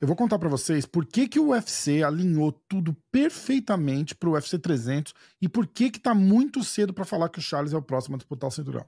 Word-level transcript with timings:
Eu 0.00 0.08
vou 0.08 0.16
contar 0.16 0.38
para 0.38 0.48
vocês 0.48 0.84
por 0.84 1.06
que, 1.06 1.28
que 1.28 1.38
o 1.38 1.48
UFC 1.50 2.02
alinhou 2.02 2.52
tudo 2.68 2.96
perfeitamente 3.12 4.14
pro 4.14 4.32
UFC 4.32 4.58
300 4.58 5.14
e 5.40 5.48
por 5.48 5.66
que 5.66 5.90
que 5.90 6.00
tá 6.00 6.14
muito 6.14 6.62
cedo 6.64 6.92
para 6.92 7.04
falar 7.04 7.28
que 7.28 7.38
o 7.38 7.42
Charles 7.42 7.72
é 7.72 7.76
o 7.76 7.82
próximo 7.82 8.16
a 8.16 8.18
disputar 8.18 8.48
o 8.48 8.52
cinturão. 8.52 8.84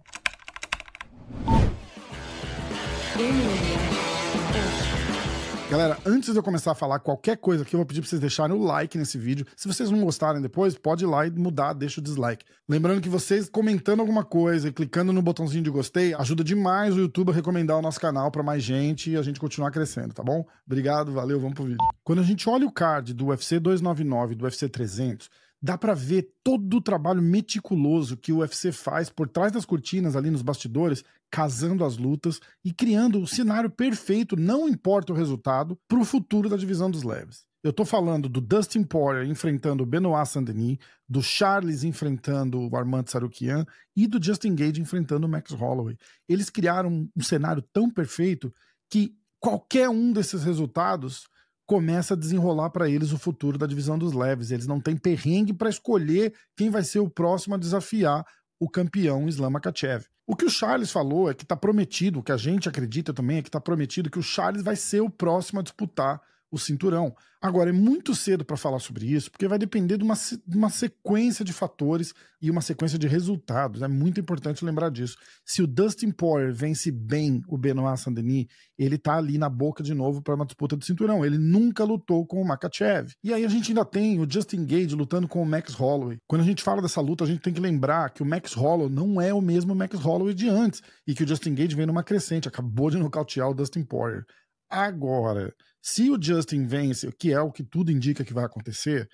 Galera, 5.68 5.98
antes 6.06 6.32
de 6.32 6.38
eu 6.38 6.44
começar 6.44 6.70
a 6.70 6.74
falar 6.76 7.00
qualquer 7.00 7.36
coisa 7.36 7.64
aqui, 7.64 7.74
eu 7.74 7.78
vou 7.78 7.86
pedir 7.86 8.00
pra 8.00 8.08
vocês 8.08 8.20
deixarem 8.20 8.54
o 8.54 8.62
like 8.62 8.96
nesse 8.96 9.18
vídeo. 9.18 9.44
Se 9.56 9.66
vocês 9.66 9.90
não 9.90 10.04
gostarem 10.04 10.40
depois, 10.40 10.78
pode 10.78 11.02
ir 11.02 11.08
lá 11.08 11.26
e 11.26 11.30
mudar, 11.30 11.72
deixa 11.72 12.00
o 12.00 12.04
dislike. 12.04 12.44
Lembrando 12.68 13.00
que 13.00 13.08
vocês 13.08 13.48
comentando 13.48 13.98
alguma 13.98 14.24
coisa 14.24 14.68
e 14.68 14.72
clicando 14.72 15.12
no 15.12 15.20
botãozinho 15.20 15.64
de 15.64 15.70
gostei, 15.70 16.14
ajuda 16.14 16.44
demais 16.44 16.94
o 16.94 17.00
YouTube 17.00 17.32
a 17.32 17.34
recomendar 17.34 17.76
o 17.76 17.82
nosso 17.82 18.00
canal 18.00 18.30
para 18.30 18.44
mais 18.44 18.62
gente 18.62 19.10
e 19.10 19.16
a 19.16 19.22
gente 19.22 19.40
continuar 19.40 19.72
crescendo, 19.72 20.14
tá 20.14 20.22
bom? 20.22 20.46
Obrigado, 20.64 21.10
valeu, 21.10 21.40
vamos 21.40 21.54
pro 21.54 21.64
vídeo. 21.64 21.78
Quando 22.04 22.20
a 22.20 22.24
gente 22.24 22.48
olha 22.48 22.64
o 22.64 22.70
card 22.70 23.12
do 23.12 23.26
UFC 23.26 23.58
299 23.58 24.34
e 24.34 24.36
do 24.36 24.44
UFC 24.44 24.68
300, 24.68 25.28
dá 25.60 25.76
para 25.76 25.94
ver 25.94 26.34
todo 26.42 26.76
o 26.76 26.80
trabalho 26.80 27.22
meticuloso 27.22 28.16
que 28.16 28.32
o 28.32 28.38
UFC 28.38 28.72
faz 28.72 29.08
por 29.08 29.28
trás 29.28 29.52
das 29.52 29.64
cortinas 29.64 30.16
ali 30.16 30.30
nos 30.30 30.42
bastidores, 30.42 31.04
casando 31.30 31.84
as 31.84 31.96
lutas 31.96 32.40
e 32.64 32.72
criando 32.72 33.20
o 33.20 33.26
cenário 33.26 33.70
perfeito, 33.70 34.36
não 34.36 34.68
importa 34.68 35.12
o 35.12 35.16
resultado, 35.16 35.78
para 35.88 35.98
o 35.98 36.04
futuro 36.04 36.48
da 36.48 36.56
divisão 36.56 36.90
dos 36.90 37.02
leves. 37.02 37.44
Eu 37.66 37.72
tô 37.72 37.84
falando 37.84 38.28
do 38.28 38.40
Dustin 38.40 38.84
Poirier 38.84 39.28
enfrentando 39.28 39.82
o 39.82 39.86
Benoit 39.86 40.28
Saint-Denis, 40.28 40.78
do 41.08 41.20
Charles 41.20 41.82
enfrentando 41.82 42.60
o 42.60 42.76
Armand 42.76 43.06
Sarukian 43.06 43.66
e 43.96 44.06
do 44.06 44.22
Justin 44.22 44.54
Gage 44.54 44.80
enfrentando 44.80 45.26
o 45.26 45.28
Max 45.28 45.50
Holloway. 45.50 45.98
Eles 46.28 46.48
criaram 46.48 47.08
um 47.16 47.22
cenário 47.22 47.60
tão 47.72 47.90
perfeito 47.90 48.54
que 48.88 49.16
qualquer 49.40 49.88
um 49.88 50.12
desses 50.12 50.44
resultados 50.44 51.26
começa 51.66 52.14
a 52.14 52.16
desenrolar 52.16 52.70
para 52.70 52.88
eles 52.88 53.12
o 53.12 53.18
futuro 53.18 53.58
da 53.58 53.66
divisão 53.66 53.98
dos 53.98 54.12
leves. 54.12 54.50
Eles 54.50 54.66
não 54.66 54.80
têm 54.80 54.96
perrengue 54.96 55.52
para 55.52 55.68
escolher 55.68 56.32
quem 56.56 56.70
vai 56.70 56.84
ser 56.84 57.00
o 57.00 57.10
próximo 57.10 57.54
a 57.54 57.58
desafiar 57.58 58.24
o 58.60 58.70
campeão 58.70 59.28
Islam 59.28 59.50
Makhachev. 59.50 60.06
O 60.26 60.34
que 60.34 60.44
o 60.44 60.50
Charles 60.50 60.90
falou 60.90 61.30
é 61.30 61.34
que 61.34 61.44
está 61.44 61.56
prometido, 61.56 62.18
o 62.18 62.22
que 62.22 62.32
a 62.32 62.36
gente 62.36 62.68
acredita 62.68 63.12
também 63.12 63.38
é 63.38 63.42
que 63.42 63.48
está 63.48 63.60
prometido 63.60 64.10
que 64.10 64.18
o 64.18 64.22
Charles 64.22 64.62
vai 64.62 64.74
ser 64.74 65.00
o 65.00 65.10
próximo 65.10 65.60
a 65.60 65.62
disputar 65.62 66.20
o 66.50 66.58
cinturão. 66.58 67.14
Agora, 67.40 67.70
é 67.70 67.72
muito 67.72 68.14
cedo 68.14 68.44
para 68.44 68.56
falar 68.56 68.78
sobre 68.78 69.06
isso, 69.06 69.30
porque 69.30 69.46
vai 69.46 69.58
depender 69.58 69.98
de 69.98 70.04
uma, 70.04 70.14
de 70.14 70.56
uma 70.56 70.70
sequência 70.70 71.44
de 71.44 71.52
fatores 71.52 72.14
e 72.40 72.50
uma 72.50 72.60
sequência 72.60 72.98
de 72.98 73.06
resultados. 73.06 73.82
É 73.82 73.88
muito 73.88 74.18
importante 74.18 74.64
lembrar 74.64 74.90
disso. 74.90 75.16
Se 75.44 75.62
o 75.62 75.66
Dustin 75.66 76.10
Poirier 76.10 76.52
vence 76.52 76.90
bem 76.90 77.42
o 77.46 77.56
Benoit 77.56 78.00
Saint-Denis, 78.00 78.46
ele 78.78 78.98
tá 78.98 79.16
ali 79.16 79.38
na 79.38 79.48
boca 79.48 79.82
de 79.82 79.94
novo 79.94 80.22
para 80.22 80.34
uma 80.34 80.46
disputa 80.46 80.76
de 80.76 80.84
cinturão. 80.84 81.24
Ele 81.24 81.38
nunca 81.38 81.84
lutou 81.84 82.26
com 82.26 82.40
o 82.40 82.44
Makachev. 82.44 83.12
E 83.22 83.32
aí 83.32 83.44
a 83.44 83.48
gente 83.48 83.70
ainda 83.70 83.84
tem 83.84 84.18
o 84.18 84.28
Justin 84.28 84.64
Gage 84.64 84.94
lutando 84.94 85.28
com 85.28 85.42
o 85.42 85.46
Max 85.46 85.72
Holloway. 85.74 86.18
Quando 86.26 86.42
a 86.42 86.44
gente 86.44 86.62
fala 86.62 86.82
dessa 86.82 87.00
luta, 87.00 87.24
a 87.24 87.26
gente 87.26 87.40
tem 87.40 87.52
que 87.52 87.60
lembrar 87.60 88.10
que 88.10 88.22
o 88.22 88.26
Max 88.26 88.54
Holloway 88.54 88.90
não 88.90 89.20
é 89.20 89.32
o 89.32 89.40
mesmo 89.40 89.74
Max 89.74 89.98
Holloway 89.98 90.34
de 90.34 90.48
antes 90.48 90.82
e 91.06 91.14
que 91.14 91.22
o 91.22 91.28
Justin 91.28 91.54
Gage 91.54 91.76
vem 91.76 91.86
numa 91.86 92.02
crescente, 92.02 92.48
acabou 92.48 92.90
de 92.90 92.98
nocautear 92.98 93.50
o 93.50 93.54
Dustin 93.54 93.84
Poirier. 93.84 94.24
Agora, 94.68 95.54
se 95.80 96.10
o 96.10 96.20
Justin 96.20 96.66
vence, 96.66 97.10
que 97.12 97.32
é 97.32 97.40
o 97.40 97.52
que 97.52 97.62
tudo 97.62 97.92
indica 97.92 98.24
que 98.24 98.34
vai 98.34 98.44
acontecer, 98.44 99.08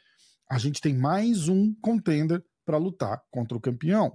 a 0.51 0.59
gente 0.59 0.81
tem 0.81 0.95
mais 0.95 1.49
um 1.49 1.75
contender 1.81 2.43
para 2.65 2.79
lutar 2.79 3.21
contra 3.31 3.57
o 3.57 3.61
campeão. 3.61 4.13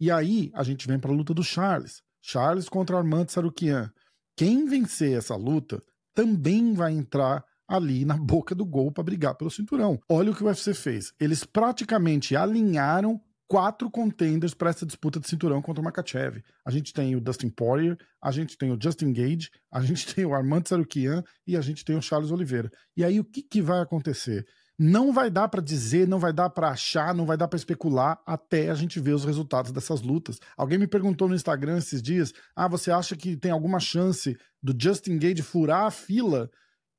E 0.00 0.10
aí 0.10 0.50
a 0.54 0.62
gente 0.62 0.86
vem 0.86 0.98
para 0.98 1.10
a 1.10 1.14
luta 1.14 1.34
do 1.34 1.44
Charles. 1.44 2.02
Charles 2.22 2.68
contra 2.68 2.96
Armand 2.96 3.28
Sarukian. 3.28 3.92
Quem 4.36 4.66
vencer 4.66 5.16
essa 5.16 5.36
luta 5.36 5.82
também 6.14 6.72
vai 6.72 6.92
entrar 6.92 7.44
ali 7.68 8.04
na 8.04 8.16
boca 8.16 8.54
do 8.54 8.64
gol 8.64 8.90
para 8.90 9.04
brigar 9.04 9.36
pelo 9.36 9.50
cinturão. 9.50 9.98
Olha 10.08 10.32
o 10.32 10.34
que 10.34 10.42
o 10.42 10.46
UFC 10.46 10.74
fez. 10.74 11.12
Eles 11.20 11.44
praticamente 11.44 12.34
alinharam 12.34 13.20
quatro 13.50 13.90
contenders 13.90 14.54
para 14.54 14.70
essa 14.70 14.86
disputa 14.86 15.18
de 15.18 15.28
cinturão 15.28 15.60
contra 15.60 15.80
o 15.80 15.84
Makachev. 15.84 16.40
A 16.64 16.70
gente 16.70 16.94
tem 16.94 17.16
o 17.16 17.20
Dustin 17.20 17.50
Poirier, 17.50 17.98
a 18.22 18.30
gente 18.30 18.56
tem 18.56 18.70
o 18.70 18.78
Justin 18.80 19.12
Gage, 19.12 19.50
a 19.72 19.82
gente 19.82 20.14
tem 20.14 20.24
o 20.24 20.32
Armand 20.32 20.62
Sarukian 20.66 21.24
e 21.44 21.56
a 21.56 21.60
gente 21.60 21.84
tem 21.84 21.96
o 21.96 22.00
Charles 22.00 22.30
Oliveira. 22.30 22.70
E 22.96 23.02
aí 23.04 23.18
o 23.18 23.24
que, 23.24 23.42
que 23.42 23.60
vai 23.60 23.80
acontecer? 23.80 24.46
Não 24.78 25.12
vai 25.12 25.28
dar 25.28 25.48
para 25.48 25.60
dizer, 25.60 26.06
não 26.06 26.20
vai 26.20 26.32
dar 26.32 26.48
para 26.50 26.68
achar, 26.68 27.12
não 27.12 27.26
vai 27.26 27.36
dar 27.36 27.48
para 27.48 27.56
especular 27.56 28.22
até 28.24 28.70
a 28.70 28.74
gente 28.76 29.00
ver 29.00 29.14
os 29.14 29.24
resultados 29.24 29.72
dessas 29.72 30.00
lutas. 30.00 30.38
Alguém 30.56 30.78
me 30.78 30.86
perguntou 30.86 31.28
no 31.28 31.34
Instagram 31.34 31.78
esses 31.78 32.00
dias: 32.00 32.32
"Ah, 32.54 32.68
você 32.68 32.92
acha 32.92 33.16
que 33.16 33.36
tem 33.36 33.50
alguma 33.50 33.80
chance 33.80 34.38
do 34.62 34.72
Justin 34.80 35.18
Gage 35.18 35.42
furar 35.42 35.86
a 35.86 35.90
fila 35.90 36.48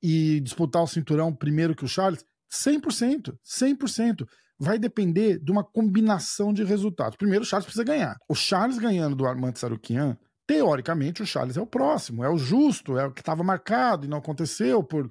e 0.03 0.41
disputar 0.41 0.83
o 0.83 0.87
cinturão 0.87 1.33
primeiro 1.33 1.73
que 1.73 1.85
o 1.85 1.87
Charles?" 1.87 2.25
100%, 2.51 3.39
100% 3.41 4.27
vai 4.61 4.77
depender 4.77 5.39
de 5.39 5.51
uma 5.51 5.63
combinação 5.63 6.53
de 6.53 6.63
resultados. 6.63 7.17
Primeiro, 7.17 7.43
o 7.43 7.47
Charles 7.47 7.65
precisa 7.65 7.83
ganhar. 7.83 8.15
O 8.29 8.35
Charles 8.35 8.77
ganhando 8.77 9.15
do 9.15 9.25
Armand 9.25 9.55
Sarukian, 9.55 10.15
teoricamente, 10.45 11.23
o 11.23 11.25
Charles 11.25 11.57
é 11.57 11.61
o 11.61 11.65
próximo, 11.65 12.23
é 12.23 12.29
o 12.29 12.37
justo, 12.37 12.95
é 12.95 13.07
o 13.07 13.11
que 13.11 13.21
estava 13.21 13.43
marcado 13.43 14.05
e 14.05 14.07
não 14.07 14.19
aconteceu 14.19 14.83
por, 14.83 15.09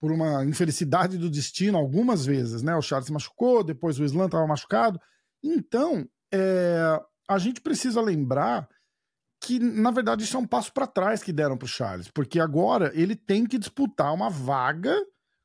por 0.00 0.10
uma 0.10 0.44
infelicidade 0.44 1.16
do 1.16 1.30
destino 1.30 1.78
algumas 1.78 2.26
vezes, 2.26 2.60
né? 2.60 2.74
O 2.74 2.82
Charles 2.82 3.06
se 3.06 3.12
machucou, 3.12 3.62
depois 3.62 4.00
o 4.00 4.04
Islam 4.04 4.26
estava 4.26 4.44
machucado. 4.48 4.98
Então, 5.44 6.04
é, 6.34 7.00
a 7.30 7.38
gente 7.38 7.60
precisa 7.60 8.00
lembrar 8.00 8.68
que, 9.40 9.60
na 9.60 9.92
verdade, 9.92 10.24
isso 10.24 10.36
é 10.36 10.40
um 10.40 10.46
passo 10.46 10.72
para 10.72 10.88
trás 10.88 11.22
que 11.22 11.32
deram 11.32 11.56
para 11.56 11.66
o 11.66 11.68
Charles, 11.68 12.10
porque 12.10 12.40
agora 12.40 12.90
ele 12.94 13.14
tem 13.14 13.46
que 13.46 13.58
disputar 13.58 14.12
uma 14.12 14.28
vaga 14.28 14.96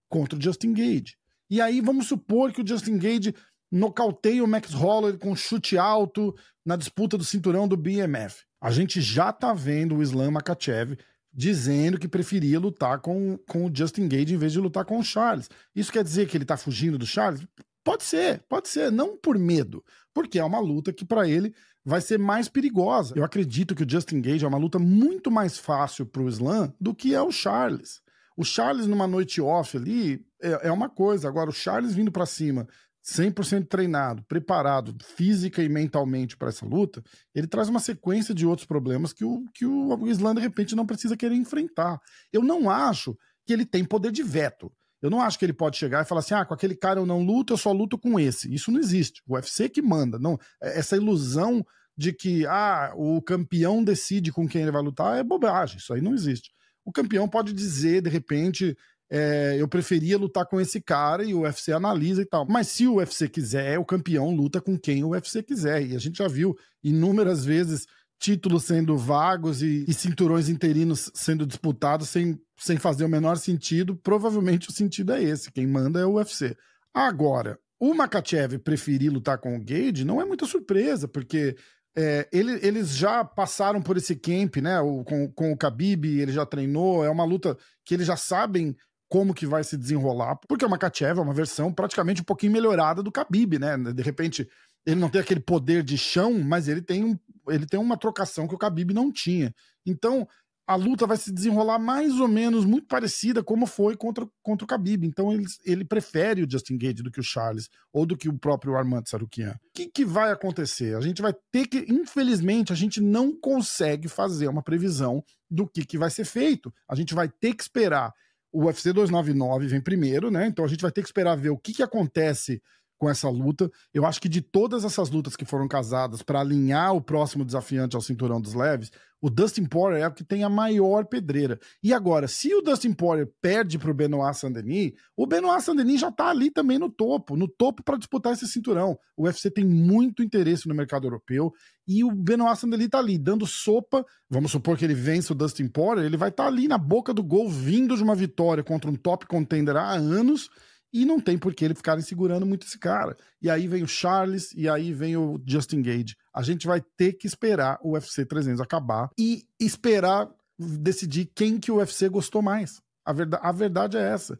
contra 0.10 0.40
o 0.40 0.42
Justin 0.42 0.74
Gage. 0.74 1.14
E 1.50 1.62
aí 1.62 1.82
vamos 1.82 2.08
supor 2.08 2.52
que 2.52 2.62
o 2.62 2.68
Justin 2.68 2.98
Gage 2.98 3.36
nocauteia 3.72 4.44
o 4.44 4.48
Max 4.48 4.74
Holloway 4.74 5.18
com 5.18 5.36
chute 5.36 5.78
alto 5.78 6.36
na 6.66 6.76
disputa 6.76 7.18
do 7.18 7.24
cinturão 7.24 7.68
do 7.68 7.76
BMF. 7.76 8.44
A 8.62 8.72
gente 8.72 9.02
já 9.02 9.32
tá 9.34 9.54
vendo 9.54 9.96
o 9.96 10.04
Islam 10.04 10.32
Makachev 10.32 10.98
dizendo 11.34 11.98
que 11.98 12.08
preferia 12.08 12.60
lutar 12.60 13.00
com, 13.00 13.38
com 13.48 13.66
o 13.66 13.72
Justin 13.76 14.08
Gage 14.08 14.36
em 14.36 14.38
vez 14.38 14.52
de 14.54 14.60
lutar 14.60 14.86
com 14.86 15.00
o 15.00 15.04
Charles. 15.04 15.50
Isso 15.76 15.92
quer 15.92 16.04
dizer 16.04 16.28
que 16.28 16.38
ele 16.38 16.46
tá 16.46 16.56
fugindo 16.56 16.98
do 16.98 17.08
Charles? 17.08 17.46
Pode 17.84 18.04
ser, 18.04 18.44
pode 18.48 18.70
ser, 18.70 18.92
não 18.92 19.18
por 19.18 19.38
medo, 19.38 19.84
porque 20.14 20.40
é 20.40 20.44
uma 20.44 20.60
luta 20.60 20.94
que 20.94 21.04
para 21.04 21.28
ele 21.28 21.54
vai 21.84 22.00
ser 22.00 22.18
mais 22.18 22.48
perigosa. 22.48 23.14
Eu 23.18 23.26
acredito 23.26 23.76
que 23.76 23.84
o 23.84 23.90
Justin 23.90 24.22
Gage 24.22 24.46
é 24.46 24.48
uma 24.48 24.58
luta 24.58 24.80
muito 24.80 25.30
mais 25.30 25.58
fácil 25.58 26.06
pro 26.06 26.30
Islam 26.30 26.72
do 26.80 26.96
que 26.96 27.14
é 27.14 27.22
o 27.22 27.32
Charles. 27.32 28.02
O 28.38 28.46
Charles, 28.46 28.88
numa 28.88 29.06
noite 29.06 29.42
off 29.42 29.76
ali, 29.76 30.26
é, 30.44 30.68
é 30.68 30.72
uma 30.72 30.90
coisa. 30.90 31.28
Agora, 31.28 31.50
o 31.50 31.54
Charles 31.54 31.96
vindo 31.96 32.12
para 32.12 32.26
cima, 32.26 32.68
100% 33.04 33.68
treinado, 33.68 34.24
preparado 34.24 34.96
física 35.04 35.64
e 35.64 35.70
mentalmente 35.70 36.38
para 36.38 36.50
essa 36.50 36.66
luta, 36.66 37.04
ele 37.34 37.48
traz 37.48 37.70
uma 37.70 37.80
sequência 37.80 38.34
de 38.34 38.46
outros 38.46 38.66
problemas 38.68 39.12
que 39.12 39.26
o, 39.26 39.44
que 39.54 39.66
o 39.66 40.08
Islam, 40.08 40.36
de 40.36 40.42
repente, 40.42 40.76
não 40.76 40.86
precisa 40.86 41.18
querer 41.18 41.36
enfrentar. 41.36 42.00
Eu 42.32 42.44
não 42.44 42.70
acho 42.70 43.18
que 43.46 43.54
ele 43.54 43.66
tem 43.66 43.84
poder 43.84 44.12
de 44.12 44.24
veto. 44.24 44.72
Eu 45.02 45.10
não 45.10 45.20
acho 45.20 45.38
que 45.38 45.46
ele 45.46 45.54
pode 45.54 45.78
chegar 45.78 46.02
e 46.02 46.08
falar 46.08 46.20
assim: 46.20 46.34
ah, 46.34 46.46
com 46.46 46.54
aquele 46.54 46.76
cara 46.76 47.00
eu 47.00 47.06
não 47.06 47.22
luto, 47.24 47.52
eu 47.52 47.58
só 47.58 47.74
luto 47.74 47.98
com 47.98 48.18
esse. 48.18 48.54
Isso 48.54 48.72
não 48.72 48.80
existe. 48.80 49.22
O 49.28 49.36
UFC 49.36 49.68
que 49.68 49.82
manda. 49.82 50.18
Não, 50.18 50.40
é, 50.62 50.80
essa 50.80 50.96
ilusão 50.96 51.66
de 51.98 52.14
que 52.14 52.48
ah, 52.48 52.94
o 52.96 53.22
campeão 53.22 53.84
decide 53.84 54.32
com 54.32 54.48
quem 54.48 54.62
ele 54.62 54.72
vai 54.72 54.82
lutar 54.82 55.18
é 55.18 55.24
bobagem. 55.24 55.78
Isso 55.78 55.94
aí 55.94 56.02
não 56.02 56.14
existe 56.14 56.52
o 56.86 56.92
campeão 56.92 57.28
pode 57.28 57.54
dizer, 57.54 58.02
de 58.02 58.10
repente, 58.10 58.78
é, 59.10 59.56
eu 59.60 59.68
preferia 59.68 60.18
lutar 60.18 60.46
com 60.46 60.60
esse 60.60 60.82
cara 60.82 61.24
e 61.24 61.34
o 61.34 61.42
UFC 61.42 61.72
analisa 61.72 62.22
e 62.22 62.26
tal. 62.26 62.48
Mas 62.48 62.68
se 62.68 62.88
o 62.88 62.96
UFC 62.96 63.30
quiser, 63.30 63.78
o 63.78 63.86
campeão 63.86 64.34
luta 64.34 64.60
com 64.60 64.78
quem 64.78 65.04
o 65.04 65.10
UFC 65.10 65.44
quiser. 65.44 65.86
E 65.86 65.96
a 65.96 66.00
gente 66.00 66.18
já 66.18 66.28
viu 66.28 66.56
inúmeras 66.84 67.46
vezes 67.46 67.86
títulos 68.20 68.64
sendo 68.64 68.98
vagos 68.98 69.62
e, 69.62 69.86
e 69.88 69.94
cinturões 69.94 70.48
interinos 70.48 71.12
sendo 71.14 71.46
disputados 71.46 72.10
sem, 72.10 72.40
sem 72.58 72.78
fazer 72.78 73.04
o 73.04 73.10
menor 73.10 73.38
sentido. 73.38 73.96
Provavelmente 73.96 74.70
o 74.70 74.74
sentido 74.74 75.14
é 75.14 75.22
esse. 75.22 75.52
Quem 75.52 75.68
manda 75.68 76.00
é 76.00 76.06
o 76.06 76.14
UFC. 76.14 76.56
Agora, 76.94 77.60
o 77.80 77.94
Makachev 77.94 78.58
preferir 78.60 79.12
lutar 79.12 79.38
com 79.38 79.56
o 79.56 79.60
Gage 79.64 80.06
não 80.06 80.22
é 80.22 80.26
muita 80.26 80.46
surpresa, 80.46 81.08
porque 81.08 81.56
é, 81.96 82.28
ele, 82.32 82.60
eles 82.66 82.96
já 82.96 83.24
passaram 83.24 83.82
por 83.82 83.98
esse 83.98 84.16
camp, 84.16 84.58
né? 84.58 84.80
O, 84.80 85.04
com, 85.04 85.32
com 85.32 85.52
o 85.52 85.58
Khabib, 85.58 86.06
ele 86.06 86.32
já 86.32 86.46
treinou. 86.46 87.04
É 87.04 87.10
uma 87.10 87.26
luta 87.26 87.58
que 87.86 87.94
eles 87.94 88.08
já 88.08 88.16
sabem 88.16 88.76
como 89.14 89.32
que 89.32 89.46
vai 89.46 89.64
se 89.64 89.78
desenrolar, 89.78 90.40
porque 90.48 90.66
o 90.66 90.70
Makachev 90.70 91.20
é 91.20 91.22
uma 91.22 91.36
versão 91.36 91.72
praticamente 91.72 92.22
um 92.22 92.24
pouquinho 92.24 92.52
melhorada 92.52 93.04
do 93.04 93.12
Khabib, 93.12 93.60
né? 93.60 93.78
De 93.78 94.02
repente, 94.02 94.50
ele 94.84 95.00
não 95.00 95.08
tem 95.08 95.22
aquele 95.22 95.40
poder 95.40 95.84
de 95.84 96.00
chão, 96.00 96.40
mas 96.40 96.68
ele 96.68 96.82
tem, 96.82 97.06
um, 97.06 97.20
ele 97.48 97.68
tem 97.68 97.80
uma 97.80 97.96
trocação 97.96 98.48
que 98.48 98.56
o 98.56 98.58
Khabib 98.58 98.92
não 98.92 99.12
tinha. 99.12 99.54
Então, 99.86 100.28
a 100.66 100.74
luta 100.74 101.06
vai 101.06 101.16
se 101.16 101.32
desenrolar 101.32 101.78
mais 101.78 102.20
ou 102.20 102.28
menos 102.28 102.66
muito 102.66 102.88
parecida 102.88 103.44
como 103.44 103.68
foi 103.68 103.96
contra, 103.96 104.28
contra 104.42 104.66
o 104.66 104.68
Khabib. 104.68 105.06
Então 105.06 105.32
ele, 105.32 105.46
ele 105.64 105.86
prefere 105.86 106.42
o 106.42 106.50
Justin 106.50 106.80
Gage 106.80 107.04
do 107.04 107.12
que 107.12 107.20
o 107.20 107.24
Charles 107.24 107.70
ou 107.94 108.08
do 108.08 108.18
que 108.18 108.28
o 108.28 108.40
próprio 108.40 108.76
Armand 108.76 109.04
Sarukian. 109.06 109.52
O 109.52 109.58
que, 109.76 109.86
que 109.86 110.04
vai 110.04 110.32
acontecer? 110.32 110.98
A 110.98 111.02
gente 111.02 111.22
vai 111.22 111.36
ter 111.52 111.68
que, 111.68 111.86
infelizmente, 111.88 112.74
a 112.74 112.76
gente 112.76 113.00
não 113.00 113.32
consegue 113.32 114.08
fazer 114.08 114.48
uma 114.48 114.64
previsão 114.64 115.24
do 115.52 115.68
que, 115.68 115.86
que 115.86 116.00
vai 116.00 116.10
ser 116.10 116.26
feito. 116.26 116.74
A 116.90 116.96
gente 116.96 117.14
vai 117.14 117.30
ter 117.30 117.54
que 117.54 117.62
esperar. 117.62 118.12
O 118.54 118.66
UFC 118.66 118.94
299 118.94 119.68
vem 119.68 119.82
primeiro, 119.82 120.30
né? 120.30 120.48
Então 120.48 120.64
a 120.64 120.68
gente 120.68 120.82
vai 120.82 120.92
ter 120.92 121.02
que 121.02 121.08
esperar 121.08 121.36
ver 121.36 121.50
o 121.50 121.58
que, 121.58 121.74
que 121.74 121.84
acontece 121.84 122.62
com 123.04 123.10
essa 123.10 123.30
luta. 123.30 123.70
Eu 123.94 124.06
acho 124.06 124.22
que 124.22 124.30
de 124.30 124.42
todas 124.42 124.86
essas 124.86 125.10
lutas 125.10 125.36
que 125.36 125.44
foram 125.44 125.68
casadas 125.68 126.22
para 126.22 126.40
alinhar 126.40 126.96
o 126.96 127.02
próximo 127.02 127.44
desafiante 127.44 127.98
ao 127.98 128.02
cinturão 128.02 128.40
dos 128.40 128.54
leves, 128.54 128.92
o 129.22 129.30
Dustin 129.30 129.66
Poirier 129.66 130.04
é 130.04 130.08
o 130.08 130.14
que 130.14 130.24
tem 130.24 130.42
a 130.46 130.50
maior 130.50 131.06
pedreira. 131.06 131.60
E 131.84 131.94
agora, 131.94 132.30
se 132.30 132.56
o 132.56 132.62
Dustin 132.62 132.94
Poirier 132.94 133.30
perde 133.42 133.78
para 133.78 133.92
o 133.92 133.94
Benoit 133.94 134.38
Saint-Denis, 134.38 134.94
o 135.18 135.28
Benoit 135.28 135.62
Saint-Denis 135.62 136.00
já 136.00 136.08
está 136.08 136.30
ali 136.30 136.50
também 136.50 136.80
no 136.80 136.90
topo, 136.90 137.36
no 137.36 137.46
topo 137.46 137.84
para 137.84 137.98
disputar 137.98 138.32
esse 138.32 138.48
cinturão. 138.48 138.98
O 139.18 139.24
UFC 139.26 139.52
tem 139.52 139.66
muito 139.66 140.24
interesse 140.24 140.66
no 140.66 140.74
mercado 140.74 141.06
europeu 141.06 141.52
e 141.86 142.06
o 142.06 142.12
Benoit 142.12 142.58
Saint-Denis 142.58 142.86
está 142.86 143.00
ali 143.00 143.18
dando 143.18 143.46
sopa. 143.46 144.06
Vamos 144.30 144.52
supor 144.52 144.78
que 144.78 144.86
ele 144.86 144.94
vence 144.94 145.30
o 145.30 145.36
Dustin 145.36 145.68
Poirier, 145.68 146.06
ele 146.06 146.16
vai 146.16 146.30
estar 146.30 146.44
tá 146.44 146.50
ali 146.50 146.70
na 146.70 146.78
boca 146.78 147.14
do 147.14 147.22
gol, 147.22 147.50
vindo 147.50 147.98
de 147.98 148.04
uma 148.04 148.16
vitória 148.16 148.64
contra 148.64 148.90
um 148.90 148.96
top 148.96 149.28
contender 149.28 149.76
há 149.76 149.92
anos 149.92 150.50
e 150.94 151.06
não 151.06 151.20
tem 151.20 151.38
por 151.38 151.56
que 151.56 151.66
ele 151.66 151.74
ficarem 151.74 152.04
segurando 152.04 152.46
muito 152.46 152.68
esse 152.68 152.78
cara. 152.78 153.18
E 153.42 153.50
aí 153.50 153.68
vem 153.68 153.82
o 153.82 153.88
Charles, 153.88 154.54
e 154.54 154.70
aí 154.70 154.94
vem 154.94 155.18
o 155.18 155.42
Justin 155.46 155.82
Gage. 155.82 156.16
A 156.32 156.44
gente 156.44 156.68
vai 156.68 156.82
ter 156.96 157.14
que 157.14 157.26
esperar 157.26 157.80
o 157.82 157.94
UFC 157.94 158.24
300 158.24 158.62
acabar 158.62 159.10
e 159.18 159.44
esperar 159.60 160.30
decidir 160.58 161.32
quem 161.36 161.60
que 161.60 161.72
o 161.72 161.78
UFC 161.78 162.08
gostou 162.08 162.44
mais. 162.44 162.80
A 163.04 163.12
verdade, 163.12 163.44
a 163.44 163.52
verdade 163.52 163.98
é 163.98 164.02
essa. 164.02 164.38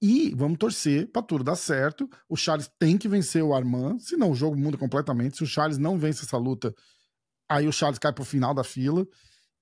E 0.00 0.32
vamos 0.36 0.58
torcer 0.58 1.10
para 1.10 1.22
tudo 1.22 1.42
dar 1.42 1.56
certo. 1.56 2.08
O 2.28 2.36
Charles 2.36 2.70
tem 2.78 2.96
que 2.96 3.08
vencer 3.08 3.42
o 3.42 3.52
Armand, 3.52 3.98
senão 3.98 4.30
o 4.30 4.34
jogo 4.34 4.56
muda 4.56 4.78
completamente. 4.78 5.38
Se 5.38 5.42
o 5.42 5.46
Charles 5.46 5.78
não 5.78 5.98
vence 5.98 6.24
essa 6.24 6.36
luta, 6.36 6.72
aí 7.48 7.66
o 7.66 7.72
Charles 7.72 7.98
cai 7.98 8.12
pro 8.12 8.24
final 8.24 8.54
da 8.54 8.62
fila 8.62 9.04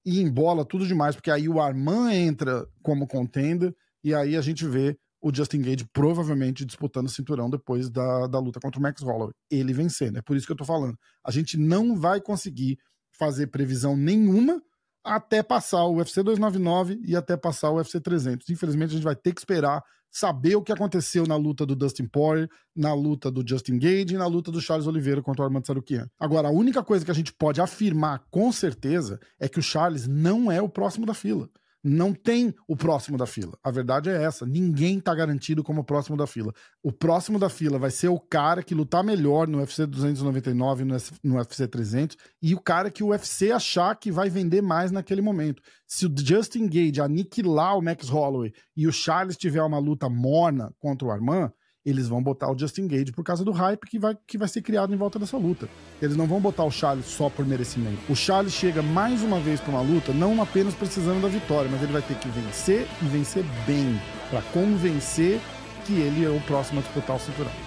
e 0.05 0.21
embola 0.21 0.67
tudo 0.67 0.87
demais, 0.87 1.17
porque 1.17 1.31
aí 1.31 1.49
o 1.49 1.61
Armand 1.61 2.13
entra 2.13 2.69
como 2.83 3.07
contender 3.07 3.75
e 4.05 4.15
aí 4.15 4.37
a 4.37 4.41
gente 4.43 4.67
vê 4.67 4.97
o 5.27 5.35
Justin 5.35 5.61
Gage 5.61 5.85
provavelmente 5.93 6.65
disputando 6.65 7.07
o 7.07 7.11
cinturão 7.11 7.51
depois 7.51 7.91
da, 7.91 8.29
da 8.29 8.39
luta 8.39 8.61
contra 8.61 8.79
o 8.79 8.83
Max 8.83 9.03
Holloway. 9.03 9.33
Ele 9.51 9.73
vencendo. 9.73 10.19
É 10.19 10.23
por 10.23 10.37
isso 10.37 10.47
que 10.47 10.53
eu 10.53 10.57
tô 10.57 10.65
falando. 10.65 10.97
A 11.25 11.33
gente 11.33 11.59
não 11.59 11.97
vai 11.97 12.21
conseguir 12.21 12.79
fazer 13.11 13.49
previsão 13.49 13.97
nenhuma 13.97 14.63
até 15.05 15.43
passar 15.43 15.85
o 15.85 15.97
UFC 15.97 16.23
299 16.23 17.01
e 17.05 17.17
até 17.17 17.37
passar 17.37 17.71
o 17.71 17.77
UFC 17.77 18.01
300. 18.01 18.49
Infelizmente, 18.51 18.91
a 18.91 18.95
gente 18.95 19.03
vai 19.03 19.17
ter 19.17 19.33
que 19.33 19.41
esperar 19.41 19.83
saber 20.13 20.55
o 20.55 20.63
que 20.63 20.73
aconteceu 20.73 21.27
na 21.27 21.35
luta 21.35 21.67
do 21.67 21.75
Dustin 21.75 22.07
Poirier, 22.07 22.49
na 22.75 22.95
luta 22.95 23.29
do 23.29 23.47
Justin 23.47 23.81
Gage 23.81 24.15
e 24.15 24.19
na 24.19 24.27
luta 24.27 24.53
do 24.53 24.61
Charles 24.61 24.87
Oliveira 24.87 25.21
contra 25.21 25.43
o 25.43 25.45
Armand 25.45 25.65
Sarukian. 25.65 26.09
Agora, 26.21 26.49
a 26.49 26.53
única 26.53 26.85
coisa 26.85 27.05
que 27.05 27.11
a 27.11 27.15
gente 27.15 27.33
pode 27.33 27.61
afirmar 27.61 28.25
com 28.31 28.53
certeza 28.53 29.19
é 29.41 29.49
que 29.49 29.59
o 29.59 29.63
Charles 29.63 30.07
não 30.07 30.53
é 30.53 30.63
o 30.63 30.69
próximo 30.69 31.05
da 31.05 31.15
fila 31.15 31.51
não 31.89 32.13
tem 32.13 32.53
o 32.67 32.77
próximo 32.77 33.17
da 33.17 33.27
fila. 33.27 33.57
A 33.63 33.71
verdade 33.71 34.11
é 34.11 34.23
essa. 34.23 34.45
Ninguém 34.45 34.99
tá 34.99 35.15
garantido 35.15 35.63
como 35.63 35.83
o 35.83 35.85
próximo 35.85 36.17
da 36.17 36.27
fila. 36.27 36.53
O 36.83 36.91
próximo 36.91 37.39
da 37.39 37.49
fila 37.49 37.79
vai 37.79 37.91
ser 37.91 38.09
o 38.09 38.19
cara 38.19 38.63
que 38.63 38.75
lutar 38.75 39.05
melhor 39.05 39.47
no 39.47 39.59
UFC 39.59 39.87
299 39.87 40.83
e 40.83 40.87
no 41.23 41.37
UFC 41.37 41.69
300 41.69 42.17
e 42.43 42.55
o 42.55 42.61
cara 42.61 42.91
que 42.91 43.05
o 43.05 43.09
UFC 43.09 43.53
achar 43.53 43.95
que 43.95 44.11
vai 44.11 44.29
vender 44.29 44.61
mais 44.61 44.91
naquele 44.91 45.23
momento. 45.23 45.63
Se 45.87 46.07
o 46.07 46.15
Justin 46.17 46.67
Gage 46.67 47.01
aniquilar 47.01 47.79
o 47.79 47.83
Max 47.83 48.09
Holloway 48.09 48.53
e 48.77 48.89
o 48.89 48.93
Charles 48.93 49.37
tiver 49.37 49.63
uma 49.63 49.79
luta 49.79 50.09
morna 50.09 50.75
contra 50.81 51.07
o 51.07 51.11
Armand, 51.11 51.53
eles 51.87 52.09
vão 52.09 52.21
botar 52.21 52.51
o 52.51 52.59
Justin 52.59 52.89
Gage 52.89 53.13
por 53.13 53.23
causa 53.23 53.45
do 53.45 53.53
hype 53.53 53.87
que 53.87 53.97
vai, 53.97 54.19
que 54.27 54.37
vai 54.37 54.49
ser 54.49 54.61
criado 54.61 54.93
em 54.93 54.97
volta 54.97 55.21
dessa 55.21 55.37
luta. 55.37 55.69
Eles 56.03 56.17
não 56.17 56.27
vão 56.27 56.41
botar 56.41 56.65
o 56.65 56.71
Charles 56.71 57.07
só 57.07 57.31
por 57.31 57.47
merecimento. 57.47 58.01
O 58.11 58.17
Charles 58.17 58.53
chega 58.53 58.83
mais 58.83 59.23
uma 59.23 59.39
vez 59.39 59.61
para 59.61 59.71
uma 59.71 59.83
luta, 59.83 60.13
não 60.13 60.43
apenas 60.43 60.75
precisando 60.75 61.23
da 61.23 61.29
vitória, 61.29 61.71
mas 61.71 61.81
ele 61.81 61.93
vai 61.93 62.03
ter 62.03 62.17
que 62.17 62.29
vencer 62.29 62.89
e 63.01 63.05
vencer 63.07 63.45
bem, 63.65 64.01
para 64.29 64.43
convencer 64.53 65.41
que 65.87 65.93
ele 65.93 66.25
é 66.25 66.29
o 66.29 66.41
próximo 66.41 66.81
a 66.81 66.83
disputar 66.83 67.17
o 67.17 67.21
cinturão. 67.21 67.66